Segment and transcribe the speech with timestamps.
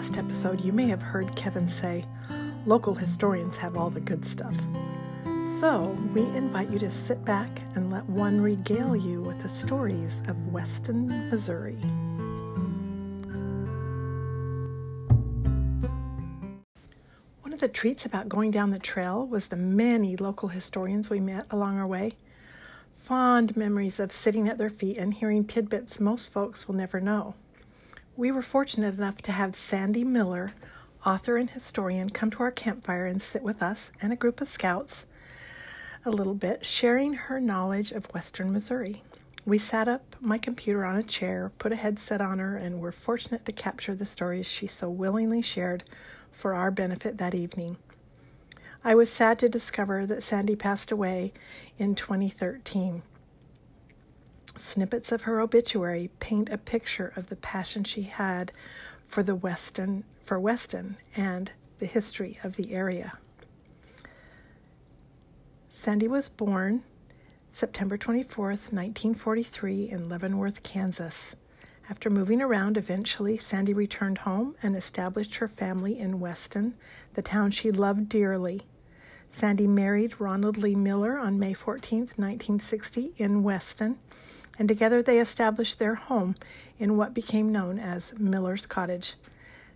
[0.00, 2.02] last episode, you may have heard Kevin say,
[2.64, 4.54] local historians have all the good stuff.
[5.60, 10.14] So, we invite you to sit back and let one regale you with the stories
[10.26, 11.76] of Weston, Missouri.
[17.42, 21.20] One of the treats about going down the trail was the many local historians we
[21.20, 22.14] met along our way.
[23.04, 27.34] Fond memories of sitting at their feet and hearing tidbits most folks will never know.
[28.20, 30.52] We were fortunate enough to have Sandy Miller,
[31.06, 34.48] author and historian, come to our campfire and sit with us and a group of
[34.48, 35.04] scouts
[36.04, 39.02] a little bit, sharing her knowledge of Western Missouri.
[39.46, 42.92] We sat up my computer on a chair, put a headset on her, and were
[42.92, 45.82] fortunate to capture the stories she so willingly shared
[46.30, 47.78] for our benefit that evening.
[48.84, 51.32] I was sad to discover that Sandy passed away
[51.78, 53.00] in 2013.
[54.60, 58.52] Snippets of her obituary paint a picture of the passion she had
[59.06, 63.18] for the Weston for Weston and the history of the area.
[65.68, 66.82] Sandy was born
[67.50, 71.34] September 24, 1943, in Leavenworth, Kansas.
[71.88, 76.74] After moving around, eventually Sandy returned home and established her family in Weston,
[77.14, 78.62] the town she loved dearly.
[79.32, 83.98] Sandy married Ronald Lee Miller on May 14, 1960, in Weston,
[84.60, 86.36] and together they established their home
[86.78, 89.14] in what became known as Miller's Cottage.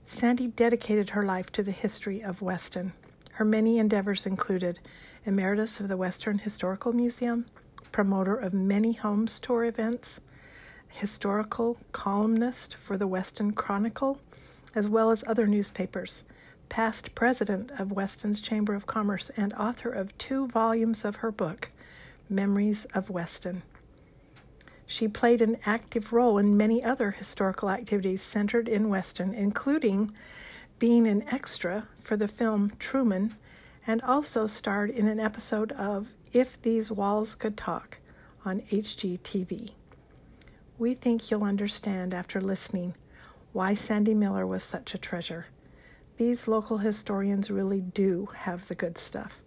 [0.06, 2.92] Sandy dedicated her life to the history of Weston.
[3.32, 4.78] Her many endeavors included
[5.24, 7.46] emeritus of the Weston Historical Museum,
[7.92, 10.20] promoter of many Homes Tour events,
[10.88, 14.20] historical columnist for the Weston Chronicle,
[14.74, 16.24] as well as other newspapers,
[16.68, 21.70] past president of Weston's Chamber of Commerce, and author of two volumes of her book,
[22.28, 23.62] Memories of Weston.
[24.86, 30.12] She played an active role in many other historical activities centered in Weston, including
[30.78, 33.34] being an extra for the film Truman
[33.86, 37.98] and also starred in an episode of If These Walls Could Talk
[38.44, 39.70] on HGTV.
[40.78, 42.94] We think you'll understand after listening
[43.52, 45.46] why Sandy Miller was such a treasure.
[46.16, 49.40] These local historians really do have the good stuff,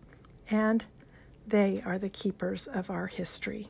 [0.50, 0.86] and
[1.46, 3.70] they are the keepers of our history.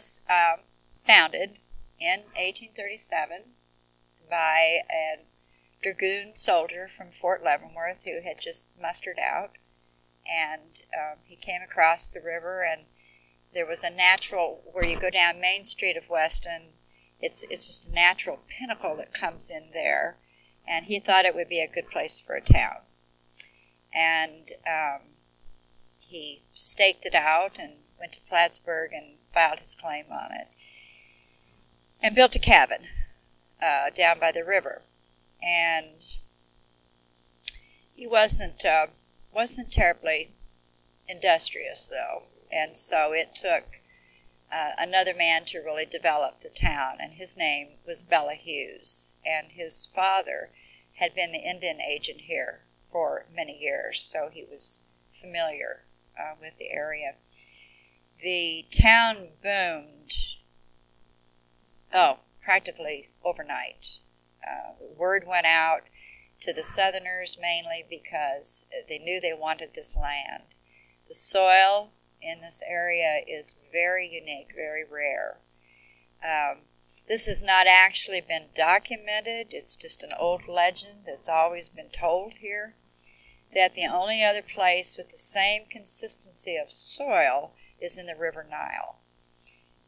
[0.00, 0.60] Was um,
[1.04, 1.58] founded
[1.98, 3.52] in 1837
[4.30, 5.18] by a
[5.82, 9.58] dragoon soldier from Fort Leavenworth who had just mustered out,
[10.26, 12.86] and um, he came across the river, and
[13.52, 16.72] there was a natural where you go down Main Street of Weston.
[17.20, 20.16] It's it's just a natural pinnacle that comes in there,
[20.66, 22.76] and he thought it would be a good place for a town,
[23.92, 25.00] and um,
[25.98, 30.48] he staked it out and went to Plattsburg and filed his claim on it,
[32.02, 32.86] and built a cabin
[33.62, 34.82] uh, down by the river.
[35.42, 36.02] And
[37.94, 38.86] he wasn't uh,
[39.32, 40.30] wasn't terribly
[41.08, 43.80] industrious though, and so it took
[44.52, 49.48] uh, another man to really develop the town, and his name was Bela Hughes, and
[49.52, 50.50] his father
[50.94, 55.82] had been the Indian agent here for many years, so he was familiar
[56.18, 57.14] uh, with the area.
[58.22, 60.12] The town boomed,
[61.94, 63.86] oh, practically overnight.
[64.46, 65.82] Uh, word went out
[66.40, 70.42] to the Southerners mainly because they knew they wanted this land.
[71.08, 75.38] The soil in this area is very unique, very rare.
[76.22, 76.58] Um,
[77.08, 82.34] this has not actually been documented, it's just an old legend that's always been told
[82.34, 82.74] here
[83.54, 88.46] that the only other place with the same consistency of soil is in the River
[88.48, 88.96] Nile.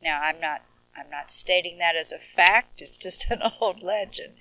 [0.03, 0.63] Now, I'm not
[0.97, 4.35] I'm not stating that as a fact, it's just an old legend.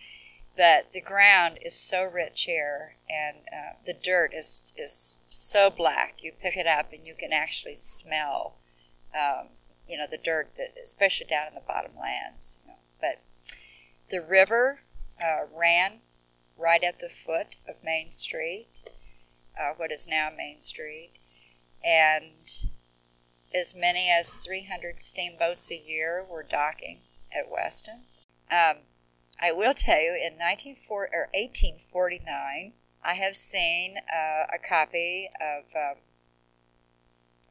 [0.57, 6.17] But the ground is so rich here, and uh, the dirt is, is so black.
[6.21, 8.55] You pick it up and you can actually smell,
[9.15, 9.47] um,
[9.87, 12.59] you know, the dirt, that, especially down in the bottom lands.
[12.63, 12.77] You know.
[12.99, 13.21] But
[14.09, 14.81] the river
[15.23, 15.99] uh, ran
[16.57, 18.67] right at the foot of Main Street,
[19.57, 21.13] uh, what is now Main Street,
[21.83, 22.33] and
[23.53, 26.99] as many as 300 steamboats a year were docking
[27.31, 28.03] at Weston.
[28.49, 28.77] Um,
[29.39, 35.95] I will tell you, in 1849, I have seen uh, a copy of um,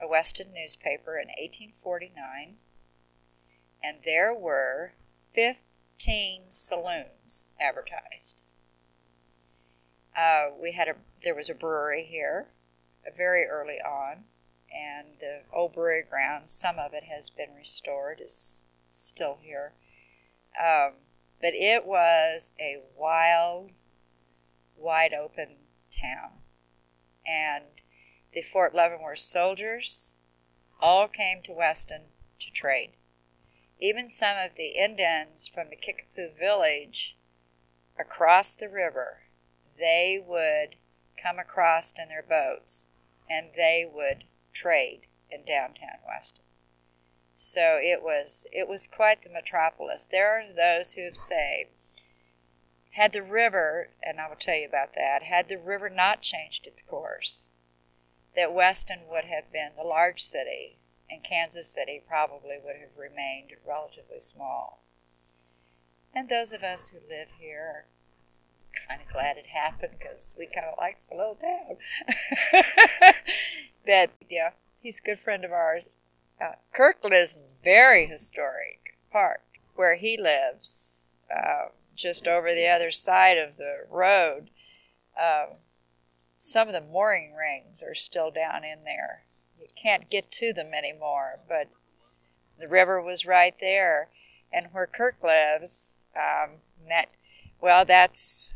[0.01, 2.59] a Weston newspaper in 1849,
[3.83, 4.93] and there were
[5.35, 8.43] 15 saloons advertised.
[10.17, 12.49] Uh, we had a there was a brewery here,
[13.07, 14.25] uh, very early on,
[14.73, 19.73] and the old brewery ground, some of it has been restored, is still here.
[20.59, 20.93] Um,
[21.41, 23.71] but it was a wild,
[24.77, 25.57] wide open
[25.91, 26.41] town.
[27.27, 27.65] And
[28.33, 30.17] the Fort Leavenworth soldiers
[30.81, 32.03] all came to Weston
[32.41, 32.93] to trade.
[33.79, 37.17] Even some of the Indians from the Kickapoo village
[37.99, 39.23] across the river,
[39.79, 40.77] they would
[41.21, 42.87] come across in their boats
[43.29, 46.45] and they would trade in downtown Weston.
[47.37, 50.07] So it was it was quite the metropolis.
[50.11, 51.69] There are those who say
[52.93, 56.67] had the river, and I will tell you about that, had the river not changed
[56.67, 57.49] its course,
[58.35, 60.81] that Weston would have been the large city
[61.11, 64.81] and Kansas City probably would have remained relatively small.
[66.15, 67.87] And those of us who live here
[68.89, 71.77] kind of glad it happened because we kind of liked the little town.
[73.87, 74.51] but, yeah,
[74.81, 75.89] he's a good friend of ours.
[76.41, 79.43] Uh, Kirkland is very historic part
[79.75, 80.97] where he lives,
[81.35, 84.51] uh, just over the other side of the road.
[85.21, 85.47] Uh,
[86.39, 89.25] some of the mooring rings are still down in there
[89.61, 91.39] you can't get to them anymore.
[91.49, 91.69] But
[92.59, 94.09] the river was right there,
[94.53, 96.57] and where Kirk lives, um,
[96.89, 97.09] that
[97.61, 98.53] well, that's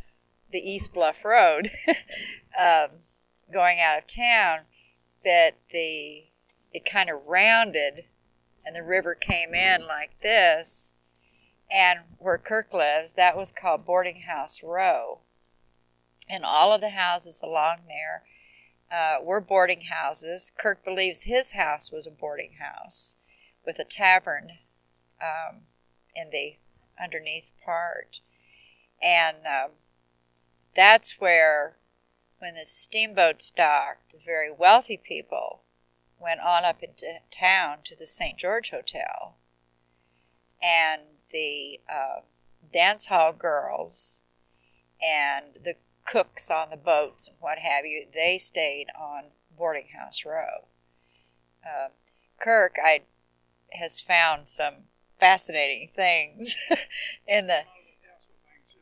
[0.55, 1.73] the East Bluff Road,
[2.59, 2.87] um,
[3.53, 4.61] going out of town.
[5.25, 6.25] that the
[6.73, 8.05] it kind of rounded,
[8.65, 10.93] and the river came in like this.
[11.71, 15.21] And where Kirk lives, that was called Boarding House Row.
[16.29, 18.23] And all of the houses along there
[18.93, 20.53] uh, were boarding houses.
[20.57, 23.17] Kirk believes his house was a boarding house
[23.67, 24.51] with a tavern
[25.21, 25.63] um,
[26.15, 26.57] in the
[27.03, 28.21] underneath part.
[29.03, 29.71] And um,
[30.77, 31.77] that's where,
[32.39, 35.63] when the steamboats docked, the very wealthy people
[36.21, 38.39] went on up into town to the St.
[38.39, 39.37] George Hotel.
[40.63, 42.21] And the uh,
[42.73, 44.21] dance hall girls
[45.03, 45.75] and the
[46.07, 49.25] cooks on the boats and what have you, they stayed on
[49.57, 50.67] boarding house row.
[51.65, 51.91] Um,
[52.41, 53.03] Kirk, I
[53.73, 54.75] has found some
[55.19, 56.57] fascinating things
[57.27, 57.61] in the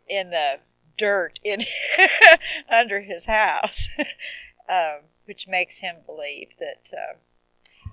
[0.08, 0.58] in the
[0.96, 1.64] dirt in
[2.68, 3.88] under his house,
[4.68, 6.90] um, which makes him believe that.
[6.92, 7.16] Uh,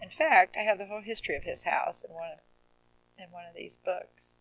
[0.01, 2.39] in fact, I have the whole history of his house in one of,
[3.21, 4.37] in one of these books.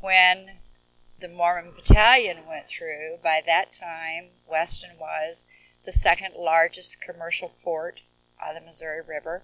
[0.00, 0.50] when
[1.20, 5.46] the Mormon Battalion went through, by that time, Weston was
[5.84, 8.00] the second largest commercial port
[8.44, 9.42] on the Missouri River,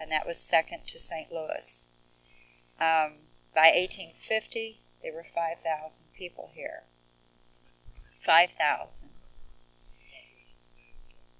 [0.00, 1.32] and that was second to St.
[1.32, 1.88] Louis.
[2.80, 3.14] Um,
[3.54, 6.84] by 1850, there were 5,000 people here.
[8.24, 9.10] 5,000.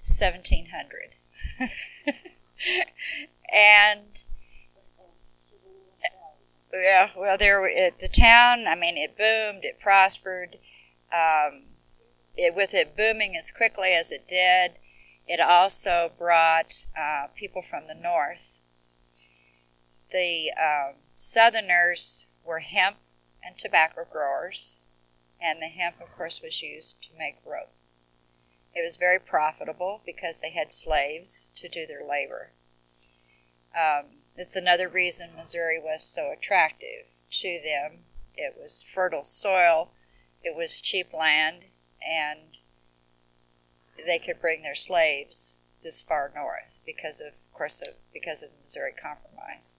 [0.02, 1.14] 1,700.
[3.52, 4.24] and
[6.72, 8.66] yeah, well, there it, the town.
[8.66, 10.58] I mean, it boomed, it prospered.
[11.12, 11.62] Um,
[12.36, 14.72] it, with it booming as quickly as it did,
[15.26, 18.60] it also brought uh, people from the north.
[20.12, 22.98] The um, Southerners were hemp
[23.42, 24.78] and tobacco growers,
[25.40, 27.72] and the hemp, of course, was used to make rope.
[28.72, 32.52] It was very profitable because they had slaves to do their labor.
[33.76, 37.06] Um, it's another reason Missouri was so attractive
[37.40, 38.04] to them.
[38.36, 39.90] It was fertile soil,
[40.44, 41.64] it was cheap land,
[42.00, 42.58] and
[44.06, 45.50] they could bring their slaves
[45.82, 49.78] this far north because of, of course, of, because of the Missouri Compromise.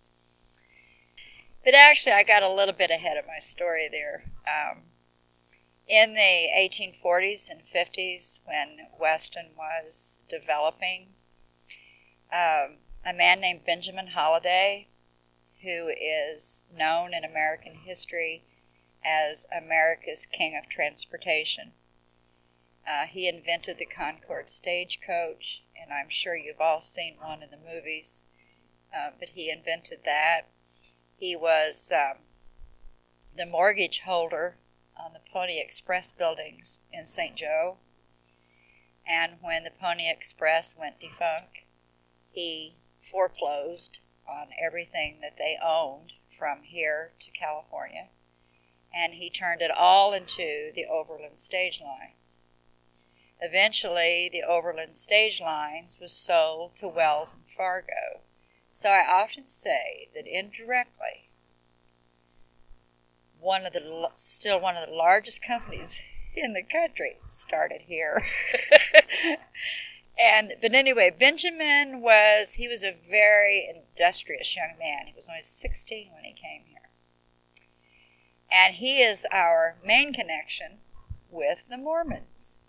[1.64, 4.24] But actually, I got a little bit ahead of my story there.
[4.48, 4.84] Um,
[5.88, 11.08] in the 1840s and 50s, when Weston was developing,
[12.32, 14.88] um, a man named Benjamin Holladay,
[15.64, 18.44] who is known in American history
[19.04, 21.74] as America's King of Transportation.
[22.88, 27.58] Uh, he invented the Concord stagecoach, and I'm sure you've all seen one in the
[27.58, 28.24] movies,
[28.96, 30.48] uh, but he invented that.
[31.20, 32.20] He was um,
[33.36, 34.56] the mortgage holder
[34.98, 37.36] on the Pony Express buildings in St.
[37.36, 37.76] Joe.
[39.06, 41.58] And when the Pony Express went defunct,
[42.32, 48.08] he foreclosed on everything that they owned from here to California,
[48.94, 52.38] and he turned it all into the Overland stage lines.
[53.42, 58.22] Eventually, the Overland stage lines was sold to Wells and Fargo.
[58.80, 61.28] So I often say that indirectly,
[63.38, 66.02] one of the still one of the largest companies
[66.34, 68.26] in the country started here.
[70.18, 75.08] and but anyway, Benjamin was he was a very industrious young man.
[75.08, 76.88] He was only 16 when he came here.
[78.50, 80.78] And he is our main connection
[81.30, 82.60] with the Mormons.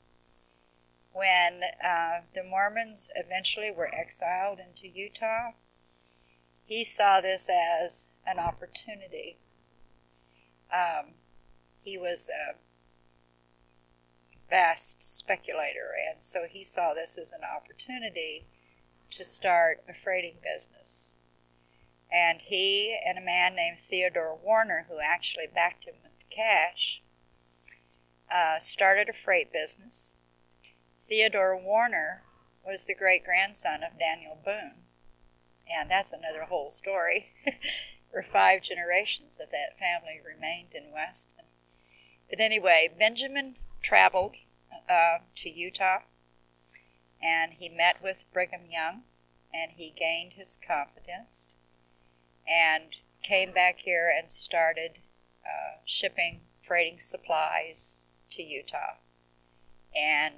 [1.13, 5.53] When uh, the Mormons eventually were exiled into Utah,
[6.71, 7.49] he saw this
[7.83, 9.39] as an opportunity.
[10.73, 11.15] Um,
[11.83, 12.55] he was a
[14.49, 18.47] vast speculator, and so he saw this as an opportunity
[19.11, 21.17] to start a freighting business.
[22.13, 27.03] And he and a man named Theodore Warner, who actually backed him with cash,
[28.33, 30.15] uh, started a freight business.
[31.09, 32.23] Theodore Warner
[32.65, 34.85] was the great grandson of Daniel Boone.
[35.73, 37.33] And that's another whole story.
[38.11, 41.45] For five generations that that family remained in Weston.
[42.29, 44.35] But anyway, Benjamin traveled
[44.89, 46.01] uh, to Utah
[47.23, 49.03] and he met with Brigham Young
[49.53, 51.51] and he gained his confidence
[52.49, 54.99] and came back here and started
[55.45, 57.95] uh, shipping, freighting supplies
[58.31, 58.97] to Utah.
[59.95, 60.35] And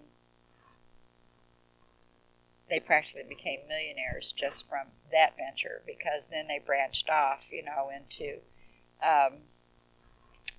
[2.73, 7.91] they practically became millionaires just from that venture because then they branched off, you know,
[7.95, 8.39] into
[9.03, 9.41] um,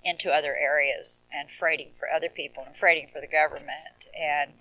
[0.04, 4.06] into other areas and freighting for other people and freighting for the government.
[4.16, 4.52] And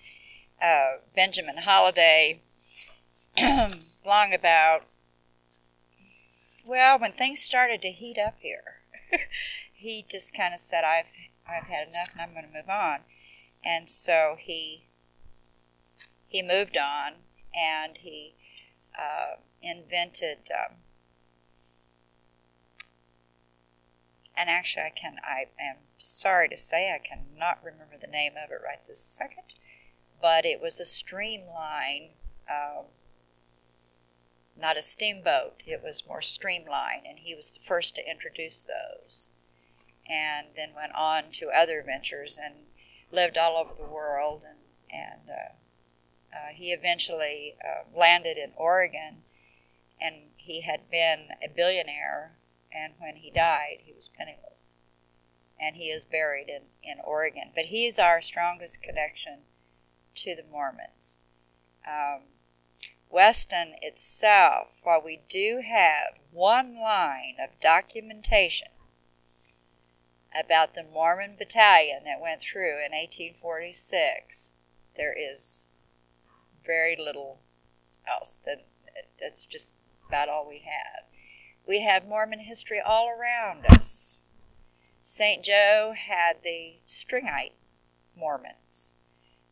[0.59, 2.39] uh, Benjamin Holladay,
[4.03, 4.85] long about
[6.65, 8.81] well, when things started to heat up here,
[9.73, 11.05] he just kind of said, "I've
[11.47, 13.01] I've had enough, and I'm going to move on."
[13.63, 14.87] And so he
[16.27, 17.13] he moved on,
[17.55, 18.35] and he
[18.97, 20.49] uh, invented.
[20.51, 20.77] Um,
[24.35, 25.17] and actually, I can.
[25.23, 29.43] I am sorry to say, I cannot remember the name of it right this second,
[30.21, 32.09] but it was a streamline.
[32.49, 32.85] Um,
[34.59, 35.63] not a steamboat.
[35.65, 39.31] It was more streamlined, and he was the first to introduce those.
[40.09, 42.53] And then went on to other ventures and
[43.11, 44.41] lived all over the world.
[44.47, 44.59] And,
[44.91, 45.53] and uh,
[46.33, 49.23] uh, he eventually uh, landed in Oregon,
[50.01, 52.33] and he had been a billionaire.
[52.71, 54.73] And when he died, he was penniless.
[55.59, 57.51] And he is buried in, in Oregon.
[57.53, 59.39] But he's our strongest connection
[60.15, 61.19] to the Mormons.
[61.87, 62.21] Um,
[63.09, 68.69] Weston itself, while we do have one line of documentation
[70.37, 74.51] about the Mormon battalion that went through in 1846,
[74.97, 75.67] there is
[76.65, 77.39] very little
[78.07, 78.39] else.
[78.45, 78.65] That,
[79.19, 79.77] that's just
[80.07, 81.05] about all we have.
[81.67, 84.21] We have Mormon history all around us.
[85.01, 85.43] St.
[85.43, 87.53] Joe had the Strangite
[88.17, 88.93] Mormons.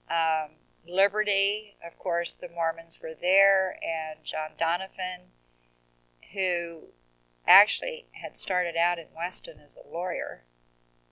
[0.10, 0.52] Um,
[0.88, 5.30] Liberty, of course, the Mormons were there, and John Doniphan,
[6.34, 6.90] who
[7.48, 10.44] actually had started out in Weston as a lawyer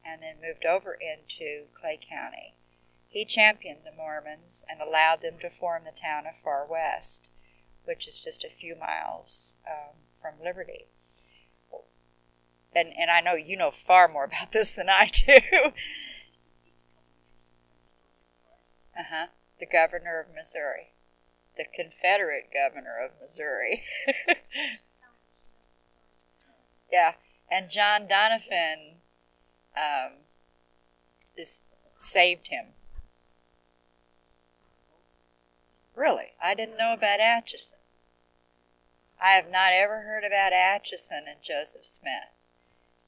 [0.05, 2.55] and then moved over into Clay County.
[3.09, 7.27] He championed the Mormons and allowed them to form the town of Far West,
[7.83, 10.85] which is just a few miles um, from Liberty.
[12.73, 15.33] And, and I know you know far more about this than I do.
[18.95, 19.27] uh huh
[19.59, 20.93] the governor of Missouri,
[21.57, 23.83] the Confederate governor of Missouri.
[26.91, 27.13] yeah,
[27.51, 28.95] and John Doniphan
[29.75, 30.13] um,
[31.97, 32.67] saved him.
[35.99, 37.79] Really, I didn't know about Atchison.
[39.21, 42.31] I have not ever heard about Atchison and Joseph Smith.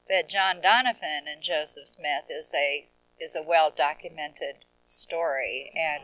[0.06, 6.02] But John Doniphan and Joseph Smith is a is a well documented story and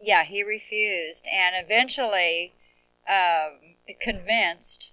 [0.00, 2.54] yeah, he refused, and eventually
[3.08, 4.90] um, convinced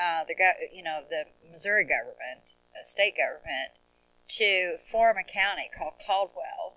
[0.00, 0.34] uh, the
[0.72, 2.40] you know the Missouri government,
[2.72, 3.72] the state government,
[4.28, 6.69] to form a county called Caldwell,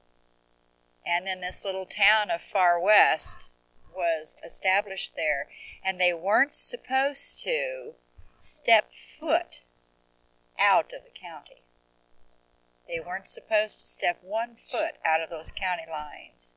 [1.06, 3.50] and then this little town of Far West
[3.96, 5.48] was established there,
[5.84, 7.94] and they weren't supposed to
[8.38, 9.62] step foot
[10.60, 11.64] out of the county.
[12.88, 16.56] They weren't supposed to step one foot out of those county lines.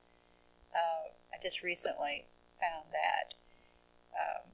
[0.74, 2.26] Uh, I just recently
[2.60, 3.34] found that.
[4.12, 4.50] Um,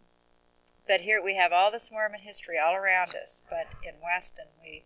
[0.86, 4.84] but here we have all this Mormon history all around us, but in Weston we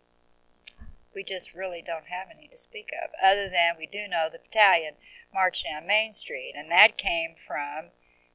[1.13, 4.39] we just really don't have any to speak of, other than we do know the
[4.39, 4.95] battalion
[5.33, 7.91] marched down Main Street, and that came from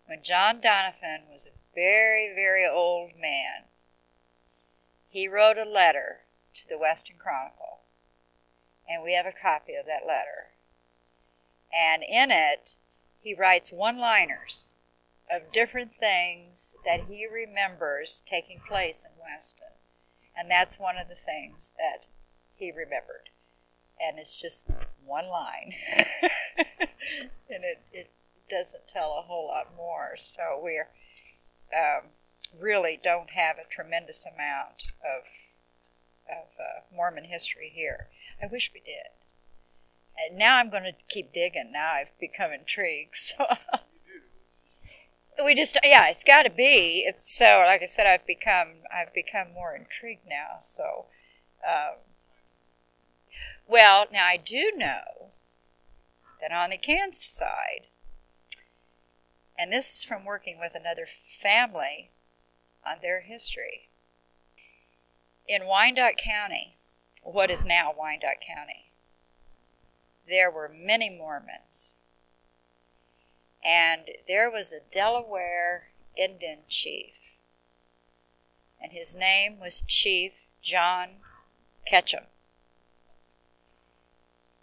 [0.07, 3.65] when John Doniphan was a very, very old man.
[5.09, 6.21] He wrote a letter
[6.55, 7.81] to the Weston Chronicle,
[8.89, 10.53] and we have a copy of that letter.
[11.73, 12.77] And in it,
[13.21, 14.69] he writes one liners
[15.31, 19.69] of different things that he remembers taking place in Weston.
[20.37, 22.07] And that's one of the things that
[22.63, 23.31] he remembered.
[24.01, 24.69] And it's just
[25.05, 25.75] one line.
[25.99, 28.11] and it, it
[28.49, 30.13] doesn't tell a whole lot more.
[30.17, 30.89] So we're
[31.75, 32.11] um,
[32.59, 35.25] really don't have a tremendous amount of,
[36.31, 38.07] of uh, Mormon history here.
[38.41, 39.11] I wish we did.
[40.17, 41.73] And now I'm going to keep digging.
[41.73, 43.17] Now I've become intrigued.
[45.35, 47.05] So we just yeah, it's got to be.
[47.07, 50.61] It's so like I said, I've become I've become more intrigued now.
[50.61, 51.07] So,
[51.67, 51.97] um,
[53.69, 55.31] well, now I do know
[56.41, 57.87] that on the Kansas side,
[59.59, 61.07] and this is from working with another
[61.43, 62.11] family
[62.85, 63.89] on their history.
[65.47, 66.77] In Wyandotte County,
[67.23, 68.91] what is now Wyandotte County,
[70.29, 71.95] there were many Mormons.
[73.65, 77.15] And there was a Delaware Indian chief,
[78.83, 81.11] and his name was Chief John
[81.87, 82.25] Ketchum.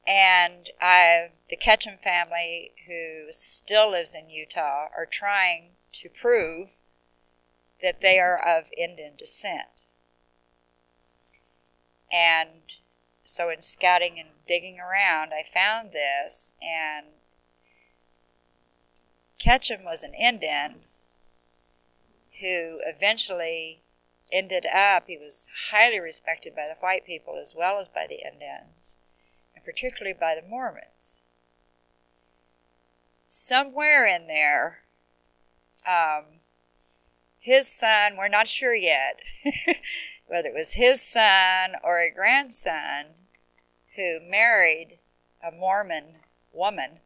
[0.10, 6.70] And I, the Ketchum family, who still lives in Utah, are trying to prove
[7.84, 9.84] that they are of Indian descent.
[12.12, 12.50] And
[13.24, 17.06] so, in scouting and digging around, I found this, and
[19.38, 20.82] Ketchum was an Indian
[22.40, 23.82] who eventually
[24.32, 28.26] ended up, he was highly respected by the white people as well as by the
[28.26, 28.98] Indians,
[29.70, 31.20] particularly by the Mormons.
[33.28, 34.80] Somewhere in there,
[35.88, 36.24] um,
[37.40, 39.20] his son, we're not sure yet
[40.28, 43.06] whether it was his son or a grandson
[43.96, 44.98] who married
[45.48, 46.16] a Mormon
[46.52, 47.02] woman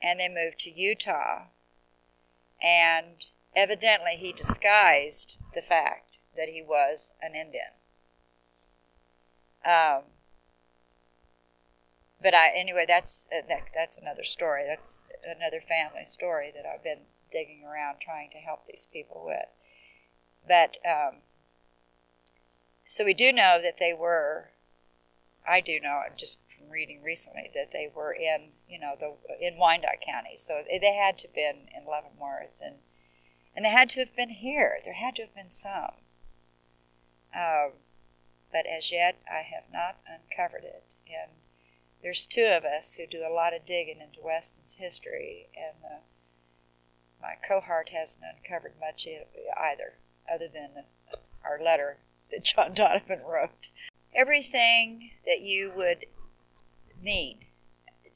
[0.00, 1.46] and they moved to Utah.
[2.62, 3.24] And
[3.56, 7.72] evidently he disguised the fact that he was an Indian.
[9.64, 10.02] Um,
[12.22, 14.64] but I anyway, that's uh, that, that's another story.
[14.66, 17.00] That's another family story that I've been
[17.32, 19.48] digging around trying to help these people with.
[20.46, 21.20] But um,
[22.86, 24.50] so we do know that they were.
[25.48, 29.58] I do know just from reading recently that they were in you know the in
[29.58, 32.76] Wyandotte County, so they had to have been in Leavenworth and
[33.56, 34.78] and they had to have been here.
[34.84, 36.04] There had to have been some.
[37.34, 37.72] Um,
[38.52, 40.84] but as yet, I have not uncovered it.
[41.08, 41.30] And
[42.06, 45.98] there's two of us who do a lot of digging into Weston's history, and uh,
[47.20, 49.94] my cohort hasn't uncovered much either,
[50.32, 50.84] other than
[51.44, 51.96] our letter
[52.30, 53.70] that John Doniphan wrote.
[54.14, 56.06] Everything that you would
[57.02, 57.46] need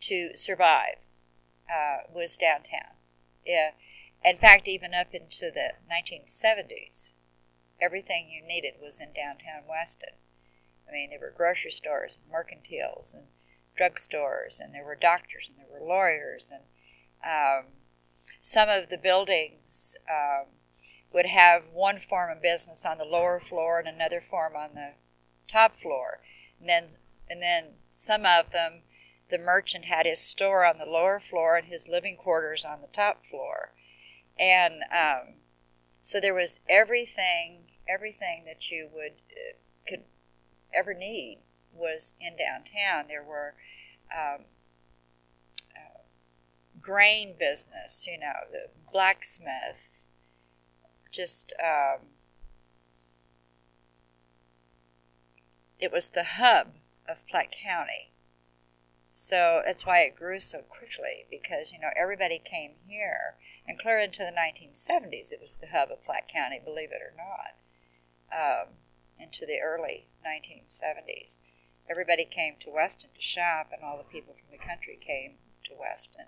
[0.03, 0.99] to survive
[1.69, 2.95] uh, was downtown.
[3.45, 3.71] Yeah.
[4.25, 7.15] In fact, even up into the 1970s,
[7.83, 10.15] everything you needed was in downtown Weston.
[10.89, 13.25] I mean, there were grocery stores, mercantiles, and
[13.81, 16.63] drugstores, and there were doctors, and there were lawyers, and
[17.25, 17.73] um,
[18.41, 20.47] some of the buildings um,
[21.13, 24.93] would have one form of business on the lower floor and another form on the
[25.49, 26.21] top floor,
[26.59, 26.89] and then
[27.29, 27.65] and then
[27.95, 28.83] some of them,
[29.31, 32.89] the merchant had his store on the lower floor and his living quarters on the
[32.93, 33.73] top floor,
[34.39, 35.35] and um,
[36.03, 39.57] so there was everything everything that you would uh,
[39.89, 40.05] could
[40.73, 41.39] ever need
[41.75, 43.09] was in downtown.
[43.09, 43.55] There were
[44.13, 44.45] um,
[46.81, 49.89] grain business, you know, the blacksmith,
[51.11, 52.07] just um,
[55.79, 56.69] it was the hub
[57.09, 58.13] of Platte County.
[59.13, 63.35] So that's why it grew so quickly because, you know, everybody came here.
[63.67, 67.13] And clear into the 1970s, it was the hub of Platte County, believe it or
[67.17, 67.55] not,
[68.33, 68.69] um,
[69.19, 71.37] into the early 1970s.
[71.91, 75.75] Everybody came to Weston to shop, and all the people from the country came to
[75.77, 76.27] Weston.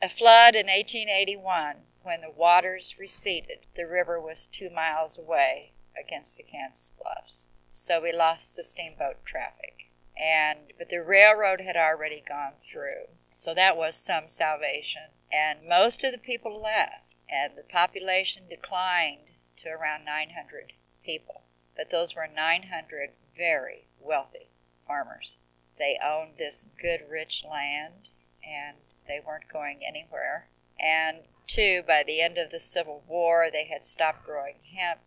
[0.00, 6.36] A flood in 1881, when the waters receded, the river was two miles away against
[6.36, 7.48] the Kansas Bluffs.
[7.72, 9.90] So we lost the steamboat traffic.
[10.16, 13.08] And but the railroad had already gone through.
[13.32, 15.10] So that was some salvation.
[15.32, 21.42] And most of the people left, and the population declined to around 900 people.
[21.76, 24.51] But those were 900 very wealthy
[24.92, 25.38] farmers.
[25.78, 28.08] They owned this good, rich land,
[28.46, 28.76] and
[29.08, 30.48] they weren't going anywhere.
[30.78, 35.00] And two, by the end of the Civil War, they had stopped growing hemp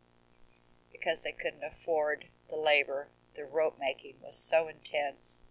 [0.91, 3.07] because they couldn't afford the labor.
[3.35, 5.43] The rope making was so intense.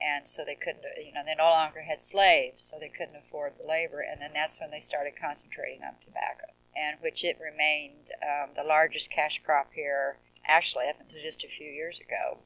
[0.00, 3.54] and so they couldn't, you know, they no longer had slaves, so they couldn't afford
[3.58, 8.10] the labor, and then that's when they started concentrating on tobacco, and which it remained
[8.22, 12.38] um, the largest cash crop here, actually up until just a few years ago,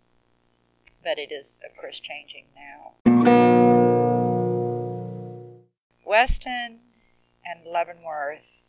[1.02, 2.94] but it is, of course, changing now.
[6.04, 6.80] Weston
[7.44, 8.64] and Leavenworth,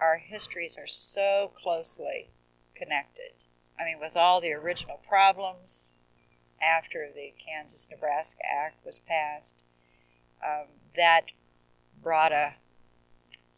[0.00, 2.30] our histories are so closely
[2.74, 3.32] connected.
[3.78, 5.90] I mean, with all the original problems
[6.60, 9.62] after the Kansas Nebraska Act was passed,
[10.44, 11.26] um, that
[12.02, 12.54] brought a,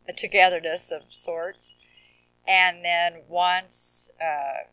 [0.08, 1.74] a, togetherness of sorts.
[2.46, 4.66] And then once uh,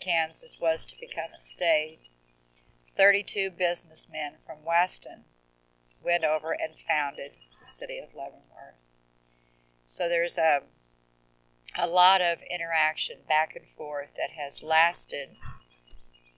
[0.00, 2.00] Kansas was to become a state,
[2.96, 5.24] 32 businessmen from Weston
[6.02, 8.80] went over and founded the city of Leavenworth.
[9.86, 10.60] So there's a
[11.76, 15.30] a lot of interaction back and forth that has lasted,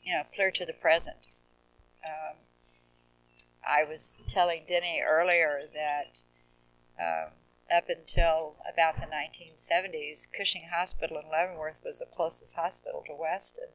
[0.02, 1.18] you know, clear to the present.
[2.06, 2.36] Um,
[3.66, 6.20] I was telling Denny earlier that
[6.98, 7.32] um,
[7.70, 13.68] up until about the 1970s, Cushing Hospital in Leavenworth was the closest hospital to Weston,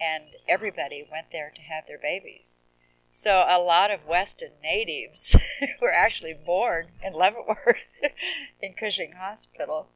[0.00, 2.62] and everybody went there to have their babies.
[3.10, 5.36] So a lot of Weston natives
[5.80, 7.76] were actually born in Leavenworth
[8.62, 9.88] in Cushing Hospital.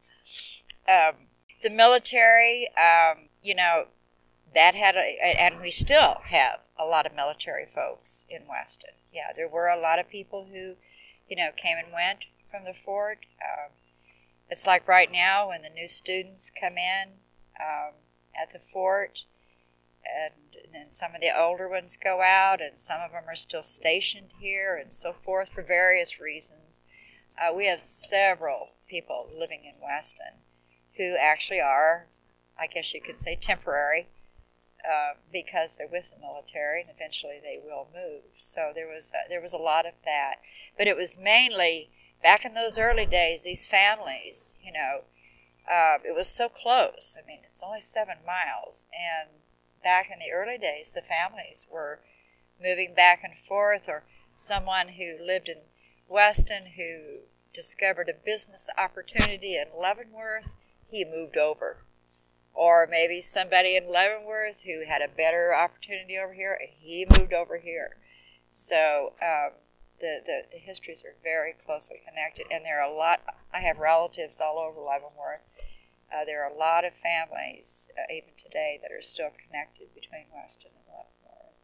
[0.88, 1.26] Um,
[1.62, 3.86] the military, um, you know,
[4.54, 8.90] that had, a, and we still have a lot of military folks in Weston.
[9.12, 10.74] Yeah, there were a lot of people who,
[11.28, 13.20] you know, came and went from the fort.
[13.40, 13.72] Um,
[14.48, 17.08] it's like right now when the new students come in
[17.60, 17.92] um,
[18.40, 19.20] at the fort,
[20.04, 20.34] and,
[20.72, 24.30] then some of the older ones go out, and some of them are still stationed
[24.40, 26.80] here, and so forth for various reasons.
[27.38, 30.40] Uh, we have several people living in Weston
[30.96, 32.06] who actually are,
[32.58, 34.08] I guess you could say, temporary
[34.84, 38.22] uh, because they're with the military, and eventually they will move.
[38.38, 40.36] So there was uh, there was a lot of that,
[40.76, 41.90] but it was mainly
[42.22, 43.44] back in those early days.
[43.44, 45.02] These families, you know,
[45.70, 47.16] uh, it was so close.
[47.22, 49.28] I mean, it's only seven miles, and
[49.82, 52.00] back in the early days, the families were
[52.62, 55.58] moving back and forth, or someone who lived in
[56.08, 57.20] Weston who
[57.52, 60.48] discovered a business opportunity in Leavenworth
[60.90, 61.78] he moved over.
[62.54, 67.58] Or maybe somebody in Leavenworth who had a better opportunity over here, he moved over
[67.58, 67.96] here.
[68.50, 69.52] So um,
[70.00, 73.20] the, the, the histories are very closely connected, and there are a lot.
[73.52, 75.40] I have relatives all over Leavenworth.
[76.12, 80.26] Uh, there are a lot of families, uh, even today, that are still connected between
[80.34, 81.54] Weston and Leavenworth.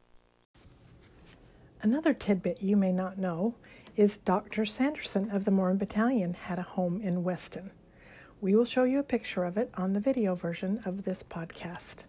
[1.83, 3.55] Another tidbit you may not know
[3.95, 4.65] is Dr.
[4.65, 7.71] Sanderson of the Mormon Battalion had a home in Weston.
[8.41, 12.05] We will show you a picture of it on the video version of this podcast.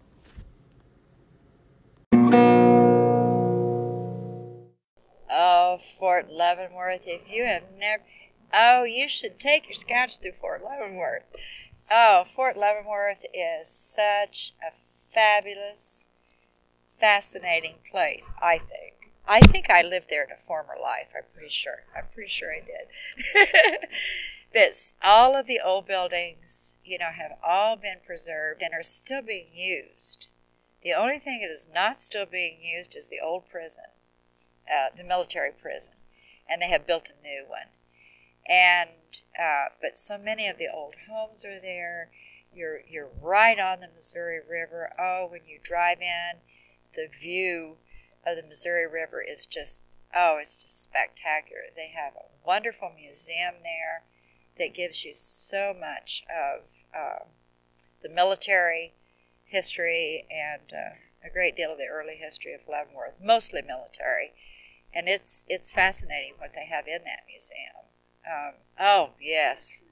[5.30, 8.02] Oh, Fort Leavenworth, if you have never.
[8.52, 11.24] Oh, you should take your scouts through Fort Leavenworth.
[11.90, 14.72] Oh, Fort Leavenworth is such a
[15.12, 16.06] fabulous,
[17.00, 19.12] fascinating place, I think.
[19.26, 21.08] I think I lived there in a former life.
[21.16, 21.84] I'm pretty sure.
[21.96, 23.88] I'm pretty sure I did.
[24.52, 24.74] But
[25.04, 29.54] all of the old buildings, you know, have all been preserved and are still being
[29.54, 30.26] used.
[30.82, 33.84] The only thing that is not still being used is the old prison,
[34.68, 35.92] uh, the military prison,
[36.48, 37.68] and they have built a new one.
[38.48, 38.90] And
[39.38, 42.10] uh, but so many of the old homes are there.
[42.52, 44.92] You're you're right on the Missouri River.
[44.98, 46.40] Oh, when you drive in,
[46.94, 47.76] the view
[48.26, 51.62] of the Missouri River is just oh, it's just spectacular.
[51.74, 54.02] They have a wonderful museum there
[54.58, 56.62] that gives you so much of
[56.94, 57.24] uh,
[58.02, 58.92] the military
[59.44, 60.94] history and uh,
[61.24, 64.32] a great deal of the early history of Leavenworth, mostly military.
[64.92, 67.89] And it's it's fascinating what they have in that museum.
[68.26, 69.84] Um, oh yes,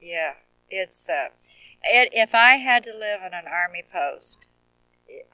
[0.00, 0.34] yeah,
[0.70, 1.08] it's.
[1.08, 1.28] Uh,
[1.84, 4.48] it, if I had to live on an army post,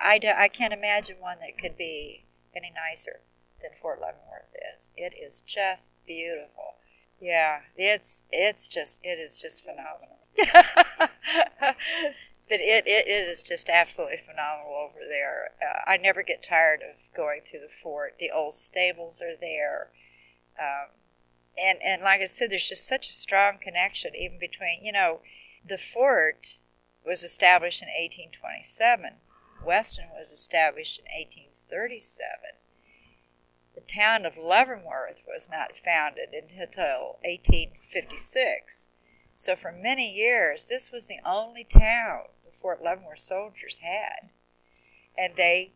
[0.01, 3.20] I, do, I can't imagine one that could be any nicer
[3.61, 4.90] than Fort Leavenworth is.
[4.97, 6.75] It is just beautiful.
[7.20, 10.18] Yeah, it's it's just it is just phenomenal.
[12.49, 15.53] but it, it, it is just absolutely phenomenal over there.
[15.62, 18.16] Uh, I never get tired of going through the fort.
[18.18, 19.90] The old stables are there.
[20.59, 20.90] Um,
[21.58, 25.20] and, and like I said, there's just such a strong connection even between, you know,
[25.66, 26.58] the fort
[27.04, 29.20] was established in 1827.
[29.64, 32.60] Weston was established in 1837
[33.74, 38.90] the town of Leavenworth was not founded until 1856.
[39.34, 44.30] So for many years, this was the only town the Fort Leavenworth soldiers had.
[45.18, 45.72] And they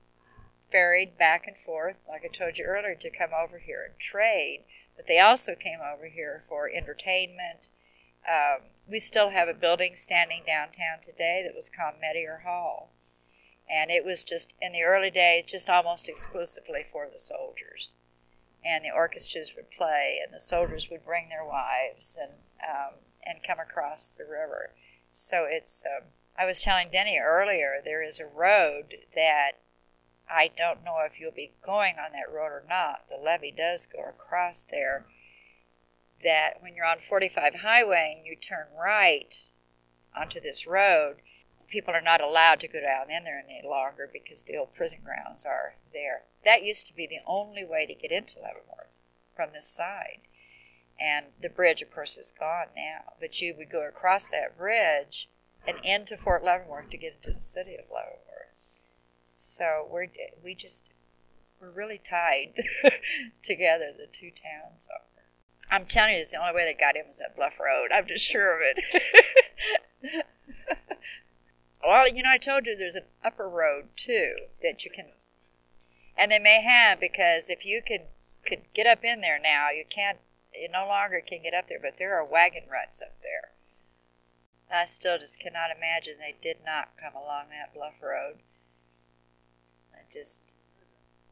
[0.71, 4.65] ferried back and forth, like I told you earlier, to come over here and trade.
[4.99, 7.69] But they also came over here for entertainment.
[8.29, 12.91] Um, we still have a building standing downtown today that was called Mettier Hall.
[13.71, 17.95] And it was just, in the early days, just almost exclusively for the soldiers.
[18.65, 22.33] And the orchestras would play, and the soldiers would bring their wives and,
[22.69, 24.73] um, and come across the river.
[25.13, 29.53] So it's, um, I was telling Denny earlier, there is a road that
[30.31, 33.05] I don't know if you'll be going on that road or not.
[33.09, 35.07] The levee does go across there.
[36.23, 39.35] That when you're on 45 highway and you turn right
[40.17, 41.17] onto this road,
[41.69, 44.99] people are not allowed to go down in there any longer because the old prison
[45.05, 46.23] grounds are there.
[46.45, 48.93] That used to be the only way to get into Leavenworth
[49.37, 50.21] from this side.
[51.01, 53.13] And the bridge, of course, is gone now.
[53.21, 55.29] But you would go across that bridge
[55.67, 58.28] and into Fort Leavenworth to get into the city of Leavenworth.
[59.39, 60.09] So we're
[60.43, 60.91] we just
[61.61, 62.55] we're really tied
[63.43, 65.05] together, the two towns are.
[65.71, 67.91] I'm telling you, it's the only way they got in was that Bluff Road.
[67.95, 70.27] I'm just sure of it.
[71.87, 75.07] well, you know, I told you there's an upper road too that you can,
[76.17, 78.07] and they may have because if you could
[78.45, 80.19] could get up in there now, you can't.
[80.53, 83.51] You no longer can get up there, but there are wagon ruts up there.
[84.73, 88.39] I still just cannot imagine they did not come along that bluff road
[90.13, 90.43] just,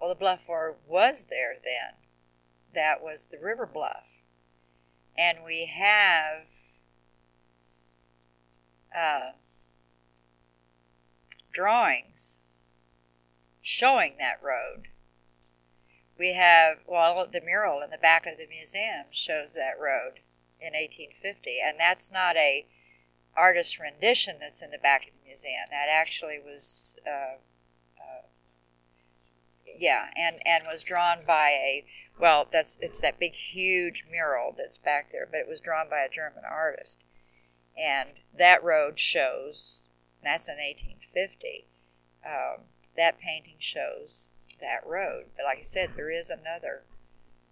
[0.00, 1.94] well, the bluff war was there then.
[2.74, 4.04] That was the river bluff.
[5.16, 6.46] And we have
[8.94, 9.32] uh,
[11.52, 12.38] drawings
[13.62, 14.88] showing that road.
[16.18, 20.20] We have, well, the mural in the back of the museum shows that road
[20.60, 22.66] in 1850, and that's not a
[23.36, 25.68] artist rendition that's in the back of the museum.
[25.70, 27.36] That actually was uh,
[29.78, 31.84] yeah, and and was drawn by a
[32.18, 36.00] well, that's it's that big huge mural that's back there, but it was drawn by
[36.00, 36.98] a German artist,
[37.76, 39.86] and that road shows
[40.22, 41.66] that's in 1850.
[42.24, 42.64] Um,
[42.96, 46.82] that painting shows that road, but like I said, there is another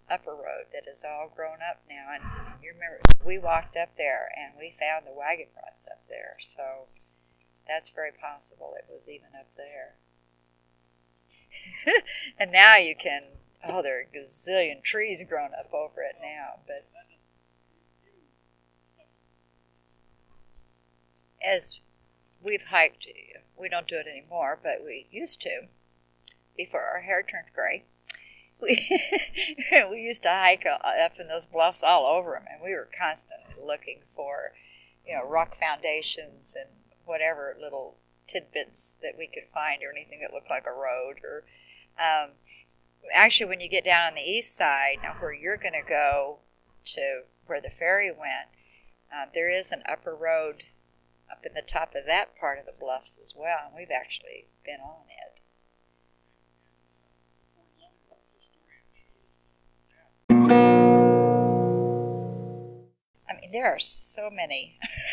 [0.09, 2.23] upper road that is all grown up now, and
[2.61, 6.89] you remember we walked up there and we found the wagon ruts up there, so
[7.67, 9.95] that's very possible it was even up there.
[12.39, 13.23] and now you can,
[13.67, 16.59] oh, there are a gazillion trees grown up over it now.
[16.67, 16.85] But
[21.45, 21.79] as
[22.41, 23.07] we've hiked,
[23.57, 25.67] we don't do it anymore, but we used to
[26.57, 27.83] before our hair turned gray.
[28.61, 28.79] We,
[29.91, 32.87] we used to hike uh, up in those bluffs all over them, and we were
[32.97, 34.53] constantly looking for,
[35.05, 36.69] you know, rock foundations and
[37.03, 37.97] whatever little
[38.27, 41.43] tidbits that we could find or anything that looked like a road or
[41.99, 42.31] um,
[43.13, 46.39] actually when you get down on the east side now where you're going to go
[46.85, 48.49] to where the ferry went
[49.13, 50.63] uh, there is an upper road
[51.31, 54.45] up in the top of that part of the bluffs as well and we've actually
[54.65, 55.25] been on it.
[63.29, 64.79] I mean, there are so many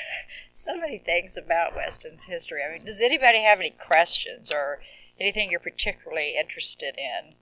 [0.52, 2.62] so many things about Weston's history.
[2.62, 4.80] I mean, does anybody have any questions or
[5.18, 7.34] anything you're particularly interested in?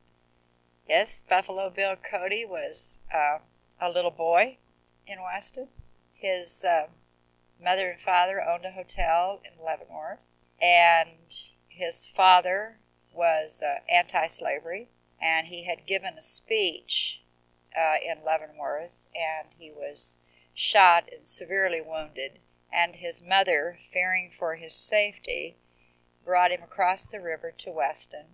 [0.88, 3.38] Yes, Buffalo Bill Cody was uh,
[3.80, 4.58] a little boy
[5.06, 5.68] in Weston.
[6.14, 6.86] His uh,
[7.62, 10.20] mother and father owned a hotel in Leavenworth,
[10.62, 11.34] and
[11.68, 12.78] his father
[13.12, 14.88] was uh, anti slavery,
[15.20, 17.22] and he had given a speech
[17.76, 20.18] uh, in Leavenworth, and he was
[20.54, 22.38] shot and severely wounded
[22.72, 25.56] and his mother, fearing for his safety,
[26.24, 28.26] brought him across the river to Weston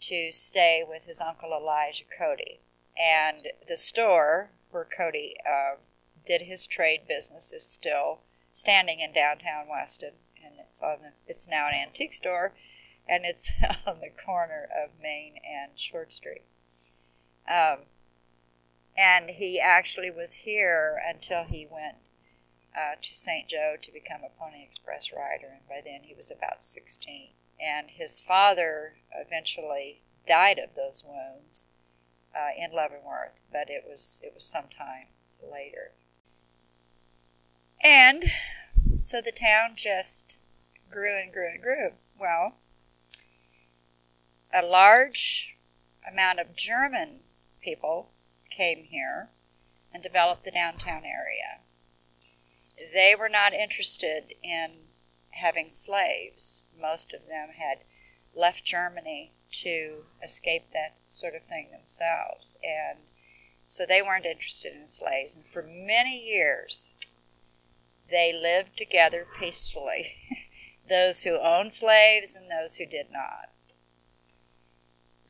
[0.00, 2.60] to stay with his uncle Elijah Cody.
[2.98, 5.76] And the store where Cody uh,
[6.26, 8.20] did his trade business is still
[8.52, 12.52] standing in downtown Weston, and it's on the, it's now an antique store,
[13.08, 13.52] and it's
[13.86, 16.42] on the corner of Main and Short Street.
[17.48, 17.78] Um,
[18.96, 21.96] and he actually was here until he went
[22.80, 23.48] uh, to St.
[23.48, 27.30] Joe to become a Pony Express rider, and by then he was about 16.
[27.60, 31.66] And his father eventually died of those wounds
[32.34, 35.08] uh, in Leavenworth, but it was it was some time
[35.42, 35.92] later.
[37.82, 38.24] And
[38.96, 40.38] so the town just
[40.90, 41.90] grew and grew and grew.
[42.18, 42.54] Well,
[44.54, 45.56] a large
[46.10, 47.20] amount of German
[47.60, 48.10] people
[48.48, 49.30] came here
[49.92, 51.60] and developed the downtown area
[52.92, 54.70] they were not interested in
[55.30, 56.62] having slaves.
[56.78, 57.78] Most of them had
[58.34, 62.56] left Germany to escape that sort of thing themselves.
[62.62, 62.98] And
[63.64, 65.36] so they weren't interested in slaves.
[65.36, 66.94] And for many years,
[68.10, 70.14] they lived together peacefully
[70.88, 73.50] those who owned slaves and those who did not.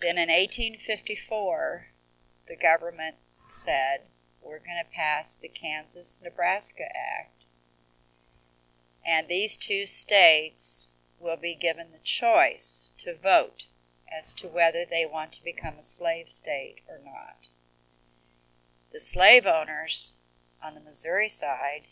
[0.00, 1.88] Then in 1854,
[2.48, 4.02] the government said,
[4.42, 7.39] We're going to pass the Kansas Nebraska Act.
[9.06, 13.64] And these two states will be given the choice to vote
[14.10, 17.48] as to whether they want to become a slave state or not.
[18.92, 20.12] The slave owners
[20.62, 21.82] on the Missouri side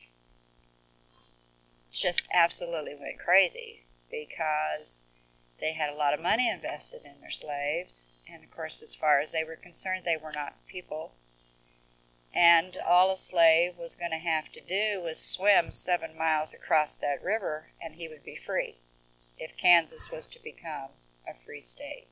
[1.90, 5.05] just absolutely went crazy because
[5.61, 8.14] they had a lot of money invested in their slaves.
[8.29, 11.14] And of course, as far as they were concerned, they were not people.
[12.35, 16.95] And all a slave was going to have to do was swim seven miles across
[16.97, 18.77] that river, and he would be free
[19.38, 20.91] if Kansas was to become
[21.27, 22.09] a free state.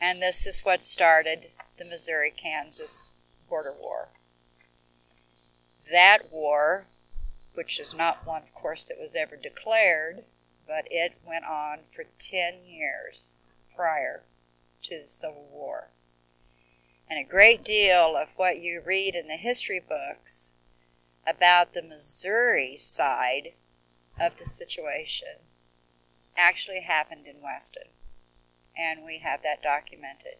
[0.00, 3.10] And this is what started the Missouri Kansas
[3.48, 4.08] border war.
[5.90, 6.86] That war
[7.56, 10.22] which is not one, of course, that was ever declared,
[10.68, 13.38] but it went on for 10 years
[13.74, 14.22] prior
[14.82, 15.88] to the Civil War.
[17.08, 20.52] And a great deal of what you read in the history books
[21.26, 23.52] about the Missouri side
[24.18, 25.38] of the situation
[26.36, 27.88] actually happened in Weston.
[28.76, 30.38] And we have that documented.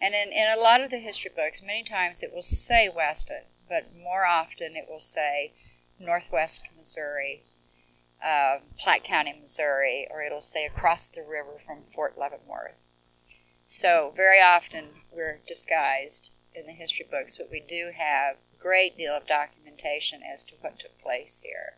[0.00, 3.42] And in, in a lot of the history books, many times it will say Weston,
[3.68, 5.52] but more often it will say
[5.98, 7.42] northwest Missouri,
[8.22, 12.76] uh, Platte County, Missouri, or it'll say across the river from Fort Leavenworth.
[13.70, 18.96] So very often we're disguised in the history books, but we do have a great
[18.96, 21.74] deal of documentation as to what took place here.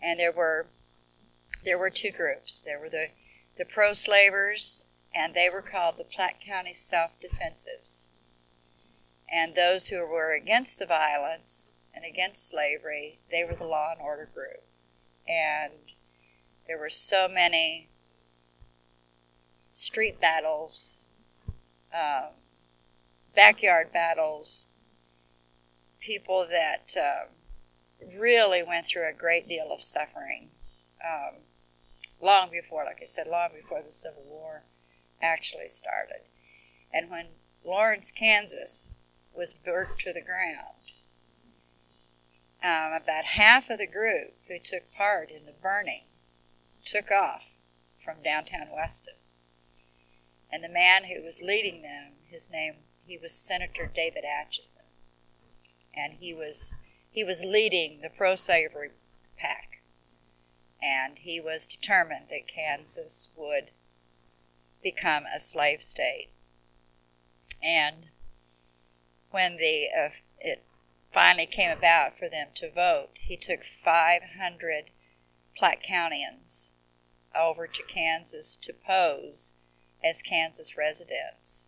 [0.00, 0.68] And there were
[1.64, 2.60] there were two groups.
[2.60, 3.08] There were the
[3.58, 8.10] the pro-slavers, and they were called the Platte County Self-Defensives.
[9.28, 14.00] And those who were against the violence and against slavery, they were the law and
[14.00, 14.62] order group.
[15.26, 15.72] And
[16.68, 17.88] there were so many
[19.72, 21.04] street battles,
[21.92, 22.30] um,
[23.34, 24.68] backyard battles,
[26.00, 27.28] people that um,
[28.18, 30.48] really went through a great deal of suffering
[31.04, 31.36] um,
[32.20, 34.62] long before, like I said, long before the Civil War
[35.20, 36.22] actually started.
[36.92, 37.26] And when
[37.64, 38.82] Lawrence, Kansas
[39.34, 40.76] was burnt to the ground,
[42.62, 46.02] um, about half of the group who took part in the burning
[46.84, 47.42] took off
[48.04, 49.14] from downtown Weston.
[50.52, 52.74] And the man who was leading them, his name,
[53.06, 54.82] he was Senator David Atchison.
[55.94, 56.76] And he was
[57.10, 58.90] he was leading the pro-slavery
[59.36, 59.82] pack.
[60.82, 63.70] And he was determined that Kansas would
[64.82, 66.30] become a slave state.
[67.62, 68.08] And
[69.30, 70.64] when the uh, it
[71.12, 74.90] finally came about for them to vote, he took 500
[75.56, 76.70] Platte Countyans
[77.34, 79.52] over to Kansas to pose
[80.04, 81.66] as Kansas residents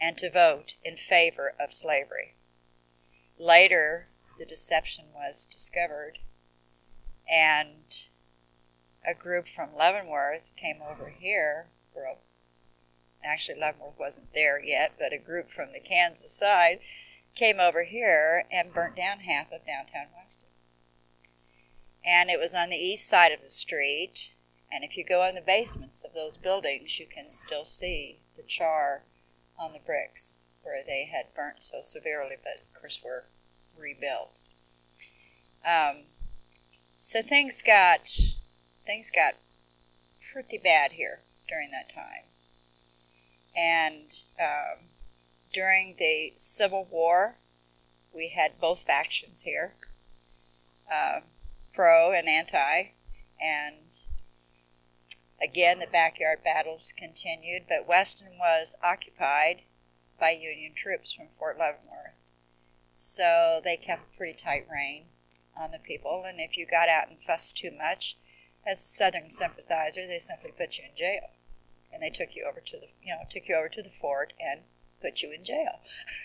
[0.00, 2.34] and to vote in favor of slavery.
[3.38, 6.18] Later, the deception was discovered,
[7.30, 7.96] and
[9.06, 11.66] a group from Leavenworth came over here.
[11.92, 12.14] For a,
[13.24, 16.80] actually, Leavenworth wasn't there yet, but a group from the Kansas side
[17.36, 20.48] came over here and burnt down half of downtown Weston.
[22.04, 24.30] And it was on the east side of the street.
[24.72, 28.42] And if you go in the basements of those buildings, you can still see the
[28.42, 29.02] char
[29.58, 33.24] on the bricks where they had burnt so severely, but of course were
[33.78, 34.30] rebuilt.
[35.66, 36.02] Um,
[36.98, 39.34] so things got things got
[40.32, 42.24] pretty bad here during that time,
[43.56, 44.02] and
[44.40, 44.84] um,
[45.52, 47.34] during the Civil War,
[48.14, 49.72] we had both factions here,
[50.92, 51.20] uh,
[51.74, 52.92] pro and anti,
[53.40, 53.76] and
[55.42, 59.62] again the backyard battles continued, but Weston was occupied
[60.18, 62.14] by Union troops from Fort Leavenworth.
[62.94, 65.06] So they kept a pretty tight rein
[65.58, 68.16] on the people, and if you got out and fussed too much,
[68.66, 71.30] as a Southern sympathizer, they simply put you in jail,
[71.92, 74.32] and they took you over to the you know took you over to the fort
[74.40, 74.60] and
[75.00, 75.80] put you in jail.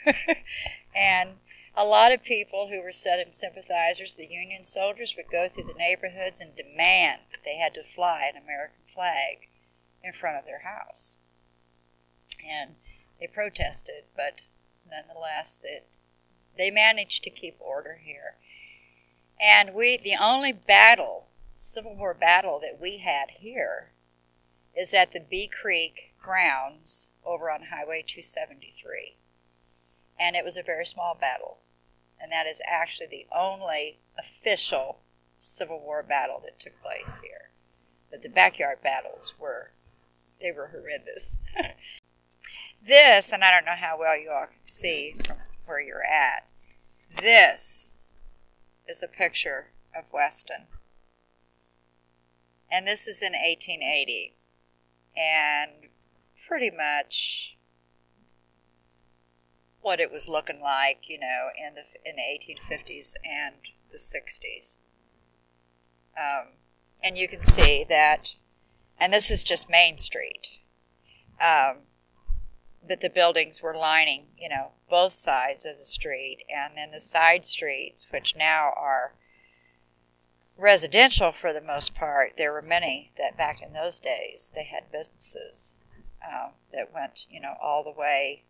[0.95, 1.32] and
[1.76, 5.78] a lot of people who were Southern sympathizers, the Union soldiers, would go through the
[5.78, 9.48] neighborhoods and demand that they had to fly an American flag
[10.04, 11.16] in front of their house.
[12.43, 12.72] And
[13.20, 14.41] they protested, but
[14.89, 15.86] nonetheless, that
[16.58, 18.36] they managed to keep order here.
[19.39, 23.91] And we, the only battle, Civil War battle that we had here,
[24.76, 29.18] is at the Bee Creek grounds over on Highway 273.
[30.20, 31.60] And it was a very small battle.
[32.20, 35.02] And that is actually the only official
[35.38, 37.47] Civil War battle that took place here.
[38.18, 39.70] But the backyard battles were,
[40.41, 41.38] they were horrendous.
[42.84, 45.38] this, and I don't know how well you all can see from
[45.68, 46.47] where you're at,
[47.22, 47.91] this
[48.88, 50.65] is a picture of Weston.
[52.72, 54.34] And this is in 1880.
[55.15, 55.91] And
[56.47, 57.55] pretty much
[59.82, 63.57] what it was looking like, you know, in the in the 1850s and
[63.91, 64.80] the 60s.
[66.18, 66.57] Um,
[67.04, 68.30] and you can see that,
[69.00, 70.48] and this is just Main Street.
[71.39, 71.78] Um,
[72.88, 77.00] but the buildings were lining, you know, both sides of the street, and then the
[77.00, 79.14] side streets, which now are
[80.58, 82.34] residential for the most part.
[82.38, 85.74] There were many that back in those days they had businesses
[86.26, 88.43] um, that went, you know, all the way,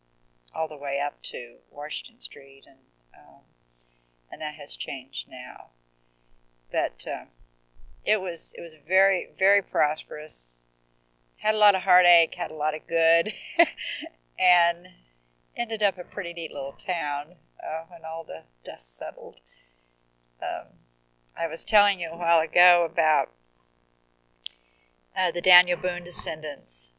[0.55, 2.77] all the way up to Washington Street, and
[3.13, 3.41] um,
[4.31, 5.67] and that has changed now.
[6.71, 7.25] But uh,
[8.07, 10.61] it was it was very very prosperous.
[11.35, 13.33] Had a lot of heartache, had a lot of good,
[14.39, 14.87] and
[15.55, 19.35] ended up a pretty neat little town uh, when all the dust settled.
[20.41, 20.67] Um,
[21.37, 23.29] I was telling you a while ago about
[25.15, 26.91] uh, the Daniel Boone descendants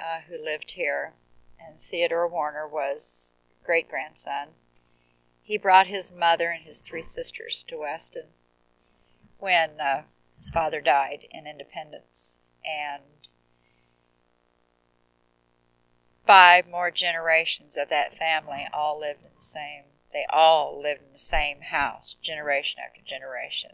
[0.00, 1.14] uh, who lived here,
[1.58, 3.34] and Theodore Warner was
[3.64, 4.48] great grandson.
[5.42, 8.28] He brought his mother and his three sisters to Weston
[9.38, 10.02] when uh,
[10.42, 12.34] his father died in Independence,
[12.66, 13.04] and
[16.26, 19.84] five more generations of that family all lived in the same.
[20.12, 23.70] They all lived in the same house, generation after generation.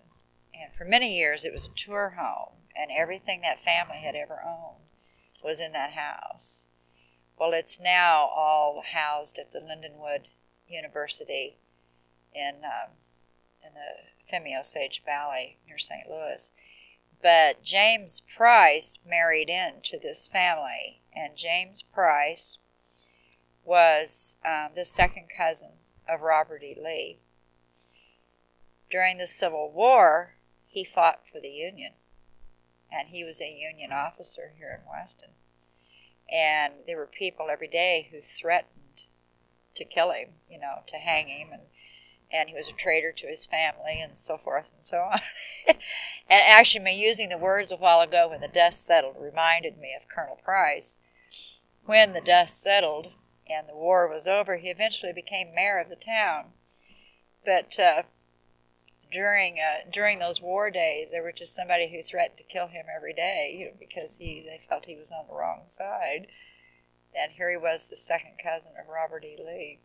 [0.53, 4.43] And for many years, it was a tour home, and everything that family had ever
[4.47, 4.85] owned
[5.43, 6.67] was in that house.
[7.41, 10.27] Well, it's now all housed at the Lindenwood
[10.69, 11.57] University
[12.35, 12.91] in um,
[13.65, 16.09] in the Femme Osage Valley near St.
[16.09, 16.51] Louis.
[17.21, 22.59] But James Price married into this family, and James Price
[23.65, 25.73] was um, the second cousin
[26.09, 26.77] of Robert E.
[26.81, 27.19] Lee.
[28.91, 30.35] During the Civil War,
[30.67, 31.93] he fought for the Union
[32.91, 35.31] and he was a Union officer here in Weston.
[36.31, 38.73] And there were people every day who threatened
[39.75, 41.63] to kill him, you know, to hang him, and
[42.31, 45.21] and he was a traitor to his family, and so forth and so on.
[45.69, 45.77] and
[46.31, 50.09] actually, me using the words a while ago when the dust settled reminded me of
[50.09, 50.99] Colonel Price.
[51.85, 53.13] When the dust settled
[53.49, 56.53] and the war was over, he eventually became mayor of the town.
[57.45, 58.03] But uh,
[59.11, 62.87] during uh, during those war days, there were just somebody who threatened to kill him
[62.95, 66.27] every day, you know, because he they felt he was on the wrong side.
[67.15, 69.39] And here he was, the second cousin of Robert E.
[69.39, 69.81] Lee.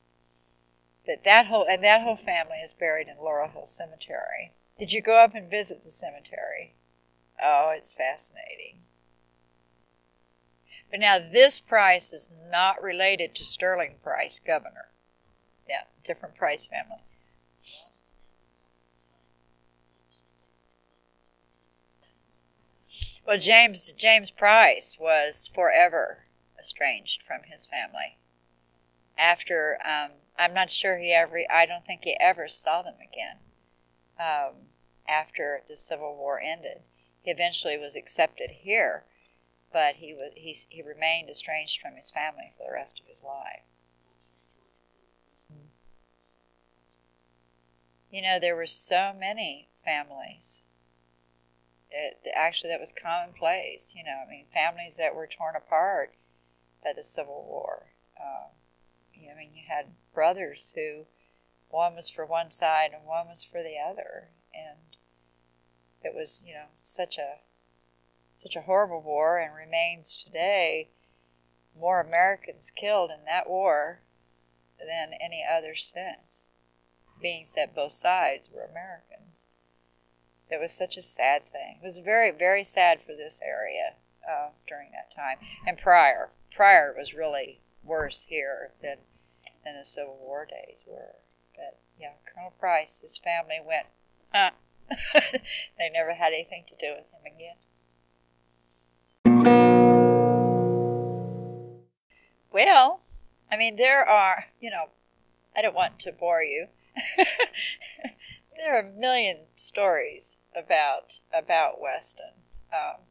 [1.06, 4.52] But that whole and that whole family is buried in Laurel Hill Cemetery.
[4.80, 6.76] Did you go up and visit the cemetery?
[7.42, 8.80] Oh, it's fascinating.
[10.90, 14.90] But now this Price is not related to Sterling Price, governor.
[15.68, 17.02] Yeah, different Price family.
[23.26, 26.26] Well, James James Price was forever
[26.60, 28.18] estranged from his family.
[29.18, 33.38] After um, I'm not sure he ever I don't think he ever saw them again.
[34.20, 34.68] Um,
[35.08, 36.82] after the Civil War ended,
[37.22, 39.04] he eventually was accepted here,
[39.72, 43.24] but he was he he remained estranged from his family for the rest of his
[43.24, 43.64] life.
[48.12, 50.62] You know, there were so many families
[51.94, 53.94] it, actually that was commonplace.
[53.96, 56.14] You know, I mean, families that were torn apart
[56.84, 57.88] by the Civil War.
[58.20, 58.50] Um,
[59.32, 61.06] I mean, you had brothers who
[61.70, 64.98] one was for one side and one was for the other, and
[66.04, 67.40] it was you know such a
[68.34, 70.90] such a horrible war and remains today
[71.80, 74.02] more Americans killed in that war
[74.80, 76.46] than any other since,
[77.22, 79.46] being that both sides were Americans.
[80.50, 81.80] It was such a sad thing.
[81.82, 83.94] It was very, very sad for this area
[84.30, 85.38] uh, during that time.
[85.66, 88.98] And prior, prior was really worse here than
[89.64, 91.16] than the Civil War days were.
[91.56, 93.88] But yeah, Colonel Price, his family went.
[94.34, 94.52] Huh.
[95.78, 97.56] they never had anything to do with him again.
[102.52, 103.02] Well,
[103.52, 104.90] I mean, there are, you know,
[105.56, 106.68] I don't want to bore you.
[108.56, 112.34] there are a million stories about about Weston.
[112.72, 113.02] Um,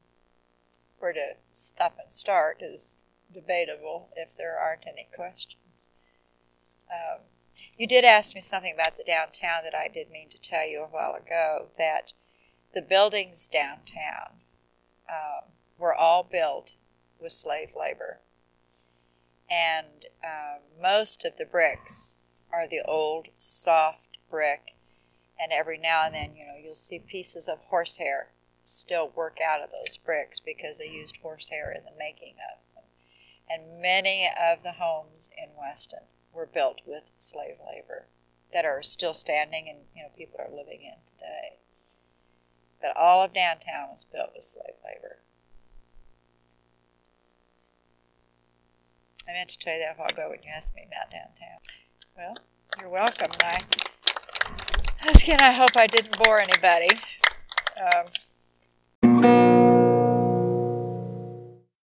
[1.02, 2.96] where to stop and start is
[3.34, 5.61] debatable if there aren't any questions.
[6.92, 7.20] Um,
[7.78, 10.82] you did ask me something about the downtown that I did mean to tell you
[10.82, 12.12] a while ago that
[12.74, 14.40] the buildings downtown
[15.08, 16.72] um, were all built
[17.20, 18.18] with slave labor.
[19.50, 22.16] And um, most of the bricks
[22.52, 24.74] are the old soft brick.
[25.40, 28.28] And every now and then, you know, you'll see pieces of horsehair
[28.64, 32.84] still work out of those bricks because they used horsehair in the making of them.
[33.50, 38.06] And many of the homes in Weston were built with slave labor
[38.52, 41.56] that are still standing and you know people are living in today.
[42.80, 45.18] But all of downtown was built with slave labor.
[49.28, 51.60] I meant to tell you that a while ago when you asked me about downtown.
[52.16, 52.36] Well,
[52.80, 53.30] you're welcome.
[53.40, 53.58] I,
[55.08, 56.90] again, I hope I didn't bore anybody.
[57.80, 58.06] Um,